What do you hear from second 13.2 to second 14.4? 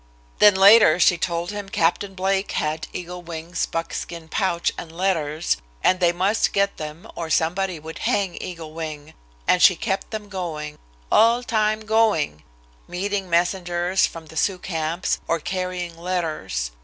messengers from the